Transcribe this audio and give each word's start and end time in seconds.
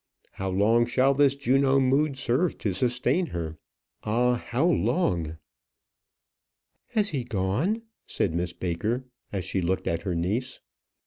How 0.31 0.49
long 0.49 0.87
shall 0.87 1.13
this 1.13 1.35
Juno 1.35 1.79
mood 1.79 2.17
serve 2.17 2.57
to 2.57 2.73
sustain 2.73 3.27
her? 3.27 3.59
Ah! 4.03 4.33
how 4.33 4.65
long? 4.67 5.37
"Has 6.87 7.09
he 7.09 7.23
gone?" 7.23 7.83
said 8.07 8.33
Miss 8.33 8.51
Baker, 8.51 9.05
as 9.31 9.45
she 9.45 9.61
looked 9.61 9.85
at 9.85 10.01
her 10.01 10.15
niece. 10.15 10.59